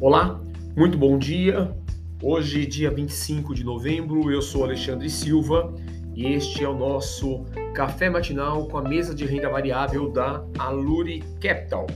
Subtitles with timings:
[0.00, 0.40] Olá,
[0.76, 1.76] muito bom dia.
[2.22, 5.74] Hoje, dia 25 de novembro, eu sou Alexandre Silva
[6.14, 11.24] e este é o nosso café matinal com a mesa de renda variável da Aluri
[11.40, 11.88] Capital.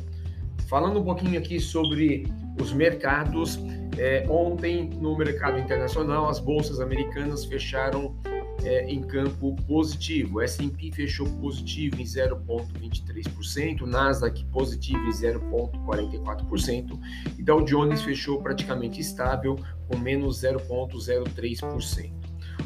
[0.68, 2.26] Falando um pouquinho aqui sobre
[2.60, 3.60] os mercados,
[3.96, 8.16] é, ontem no mercado internacional as bolsas americanas fecharam
[8.62, 10.40] é, em campo positivo.
[10.40, 16.98] S&P fechou positivo em 0,23%, Nasdaq positivo em 0,44%
[17.38, 22.12] e Dow Jones fechou praticamente estável com menos 0,03%.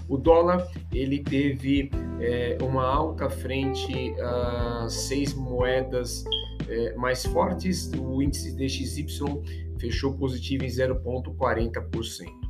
[0.09, 1.91] O dólar ele teve
[2.21, 6.25] é, uma alta frente a seis moedas
[6.69, 7.91] é, mais fortes.
[7.99, 9.07] O índice DXY
[9.79, 12.46] fechou positivo em 0,40%.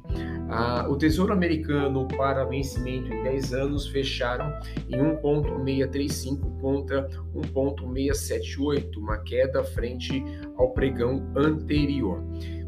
[0.49, 4.53] Ah, o Tesouro Americano para vencimento em 10 anos fecharam
[4.89, 10.23] em 1,635 contra 1,678, uma queda frente
[10.57, 12.23] ao pregão anterior.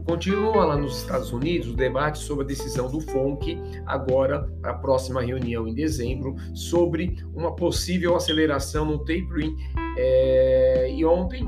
[0.09, 4.75] Continua lá nos Estados Unidos o debate sobre a decisão do FONC, agora para a
[4.75, 9.55] próxima reunião em dezembro, sobre uma possível aceleração no tapering.
[9.99, 11.47] É, e ontem,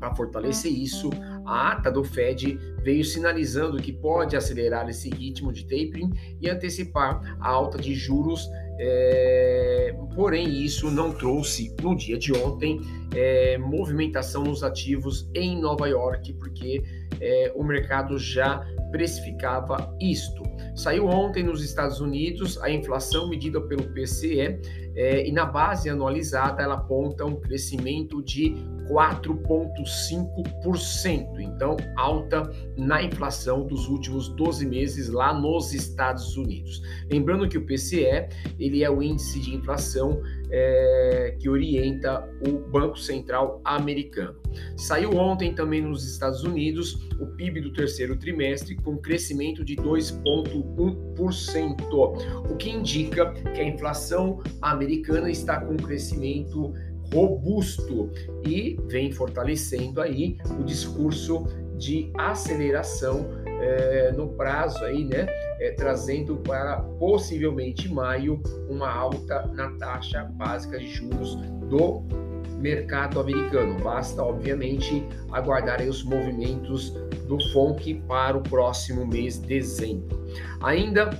[0.00, 1.08] para fortalecer isso,
[1.48, 7.36] a ata do Fed veio sinalizando que pode acelerar esse ritmo de tapering e antecipar
[7.40, 8.46] a alta de juros.
[8.80, 12.80] É, porém, isso não trouxe no dia de ontem
[13.14, 16.82] é, movimentação nos ativos em Nova York, porque
[17.18, 20.42] é, o mercado já precificava isto.
[20.74, 24.60] Saiu ontem nos Estados Unidos a inflação medida pelo PCE
[24.98, 28.56] é, e na base anualizada ela aponta um crescimento de
[28.88, 31.38] 4,5%.
[31.38, 36.82] Então, alta na inflação dos últimos 12 meses lá nos Estados Unidos.
[37.08, 38.26] Lembrando que o PCE
[38.58, 44.34] ele é o índice de inflação é, que orienta o Banco Central americano.
[44.76, 52.50] Saiu ontem também nos Estados Unidos o PIB do terceiro trimestre com crescimento de 2,1%,
[52.50, 54.87] o que indica que a inflação americana
[55.30, 56.74] está com crescimento
[57.12, 58.10] robusto
[58.44, 63.26] e vem fortalecendo aí o discurso de aceleração
[63.60, 65.26] é, no prazo aí, né,
[65.60, 71.36] é, trazendo para possivelmente maio uma alta na taxa básica de juros
[71.68, 72.02] do
[72.60, 73.78] mercado americano.
[73.82, 76.90] Basta, obviamente, aguardar os movimentos
[77.26, 80.26] do FONC para o próximo mês de dezembro.
[80.60, 81.10] Ainda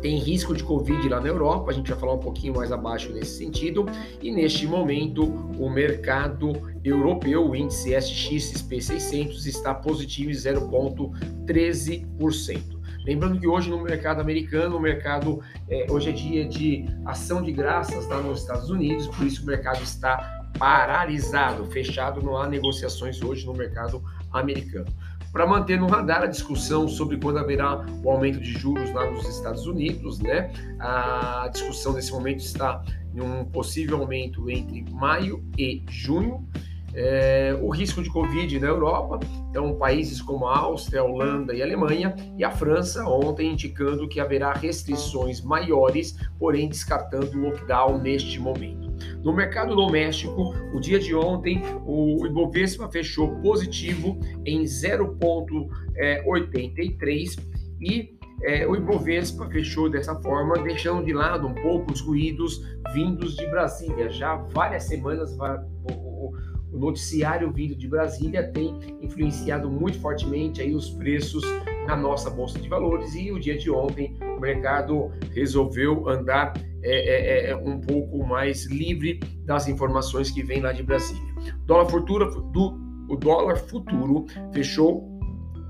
[0.00, 3.10] tem risco de Covid lá na Europa, a gente vai falar um pouquinho mais abaixo
[3.12, 3.86] nesse sentido,
[4.22, 6.52] e neste momento o mercado
[6.84, 12.78] europeu, o índice SXSP600, está positivo em 0,13%.
[13.04, 17.50] Lembrando que hoje no mercado americano, o mercado é, hoje é dia de ação de
[17.52, 23.22] graças lá nos Estados Unidos, por isso o mercado está paralisado, fechado, não há negociações
[23.22, 24.92] hoje no mercado americano
[25.32, 29.28] para manter no radar a discussão sobre quando haverá o aumento de juros lá nos
[29.28, 30.50] Estados Unidos, né?
[30.78, 32.82] A discussão nesse momento está
[33.14, 36.46] em um possível aumento entre maio e junho.
[36.94, 41.60] É, o risco de Covid na Europa, então países como a Áustria, a Holanda e
[41.60, 47.98] a Alemanha, e a França ontem indicando que haverá restrições maiores, porém descartando o lockdown
[47.98, 48.87] neste momento.
[49.22, 57.38] No mercado doméstico, o dia de ontem, o Ibovespa fechou positivo em 0,83
[57.80, 62.64] e é, o Ibovespa fechou dessa forma, deixando de lado um pouco os ruídos
[62.94, 64.08] vindos de Brasília.
[64.08, 66.32] Já várias semanas o,
[66.72, 71.42] o noticiário vindo de Brasília tem influenciado muito fortemente aí os preços
[71.86, 76.90] na nossa bolsa de valores e o dia de ontem o mercado resolveu andar é,
[76.90, 81.34] é, é, é um pouco mais livre das informações que vêm lá de Brasília.
[81.66, 85.07] Dólar futuro do o dólar futuro fechou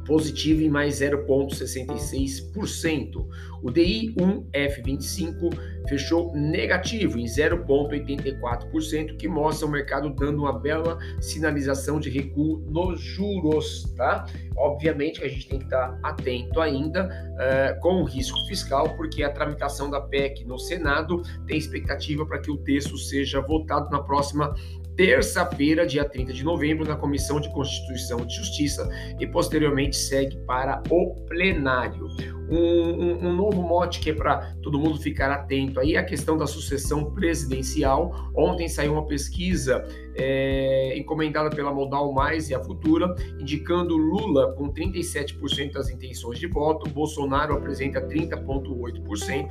[0.09, 3.27] positivo em mais 0,66%.
[3.63, 5.53] O DI 1F25
[5.87, 12.99] fechou negativo em 0,84%, que mostra o mercado dando uma bela sinalização de recuo nos
[12.99, 14.25] juros, tá?
[14.57, 19.23] Obviamente que a gente tem que estar atento ainda uh, com o risco fiscal, porque
[19.23, 24.03] a tramitação da PEC no Senado tem expectativa para que o texto seja votado na
[24.03, 24.55] próxima
[24.99, 28.91] terça-feira, dia 30 de novembro, na Comissão de Constituição e Justiça
[29.21, 32.09] e posteriormente segue para o plenário.
[32.51, 36.47] Um, um, novo mote que é para todo mundo ficar atento aí a questão da
[36.47, 38.31] sucessão presidencial.
[38.35, 39.85] Ontem saiu uma pesquisa
[40.19, 46.47] é, encomendada pela Modal Mais e a Futura, indicando Lula com 37% das intenções de
[46.47, 49.49] voto, Bolsonaro apresenta 30,8%,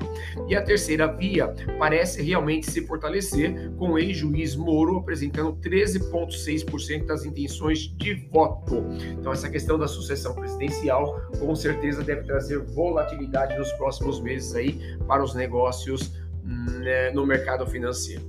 [0.49, 7.25] e a terceira via parece realmente se fortalecer, com o ex-juiz Moro apresentando 13,6% das
[7.25, 8.83] intenções de voto.
[9.17, 14.97] Então, essa questão da sucessão presidencial com certeza deve trazer volatilidade nos próximos meses aí
[15.07, 16.13] para os negócios
[16.43, 18.23] né, no mercado financeiro.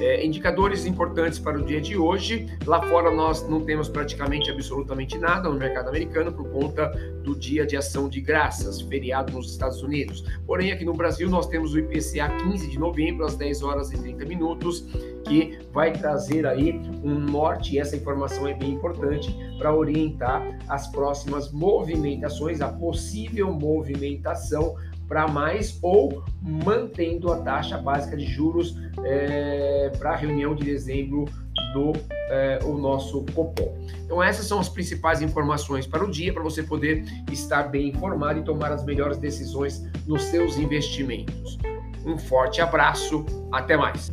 [0.00, 2.46] É, indicadores importantes para o dia de hoje.
[2.66, 6.88] Lá fora nós não temos praticamente absolutamente nada no mercado americano por conta
[7.22, 10.24] do dia de ação de graças, feriado nos Estados Unidos.
[10.46, 13.96] Porém, aqui no Brasil nós temos o IPCA 15 de novembro, às 10 horas e
[13.96, 14.84] 30 minutos,
[15.24, 20.88] que vai trazer aí um norte, e essa informação é bem importante para orientar as
[20.88, 24.74] próximas movimentações, a possível movimentação
[25.08, 31.24] para mais ou mantendo a taxa básica de juros é, para a reunião de dezembro
[31.72, 31.92] do
[32.30, 33.76] é, o nosso Copom.
[34.04, 38.40] Então essas são as principais informações para o dia para você poder estar bem informado
[38.40, 41.58] e tomar as melhores decisões nos seus investimentos.
[42.04, 44.12] Um forte abraço, até mais.